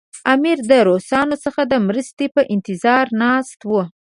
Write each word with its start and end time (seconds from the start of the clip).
امیر 0.33 0.57
د 0.69 0.71
روسانو 0.87 1.35
څخه 1.43 1.61
د 1.71 1.73
مرستې 1.87 2.25
په 2.35 2.41
انتظار 2.53 3.05
ناست 3.23 3.59
وو. 3.69 3.83